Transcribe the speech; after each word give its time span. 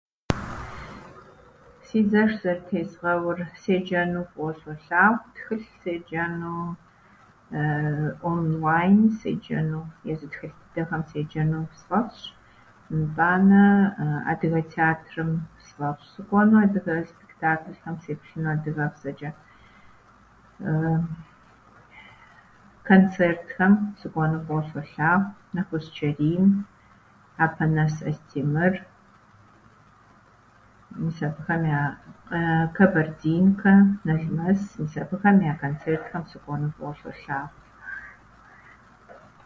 "Си 1.85 1.99
зэш 2.11 2.31
зэрытезгъэур- 2.41 3.37
седжэну 3.61 4.21
фӏыуэ 4.31 4.51
солъагъу, 4.61 5.23
тхылъ 5.35 5.69
седжэну, 5.81 6.53
онлайн 8.31 8.97
седжэну, 9.19 9.81
езы 10.11 10.27
тхылъ 10.31 10.55
дыдэхьэм 10.61 11.03
седжэну 11.11 11.71
сфӏэфӏщ. 11.79 12.21
Итӏанэ 12.97 13.63
адыгэ 14.31 14.61
театрым 14.73 15.31
сфӏэфӏщ 15.67 16.03
сыкӏуэну, 16.13 16.55
адыгэ 16.65 16.93
спектакльхэм 17.11 17.95
сеплъыну 18.03 18.53
адыгэбзэчӏэ. 18.55 19.29
Концертхэм 22.89 23.73
сыкӏуэну 23.99 24.43
фӏыуэ 24.45 24.61
солъагъу: 24.69 25.25
Нэхущ 25.55 25.85
Чэрим, 25.95 26.45
Апанас 27.45 27.95
Астемыр, 28.09 28.73
мис 31.01 31.17
абыхэм 31.27 31.61
я- 31.79 31.95
""Кабардинкэ"", 32.75 33.73
""Налмэс"". 34.05 34.61
Мис 34.81 34.93
абыхэм 35.03 35.37
я 35.51 35.53
концертхэм 35.63 36.23
сыкӏуэну 36.29 36.73
фӏыуэ 36.75 36.93
солъагъу." 36.99 37.49